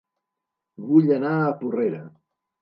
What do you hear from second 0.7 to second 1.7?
Vull anar a